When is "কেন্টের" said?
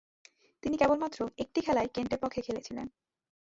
1.93-2.19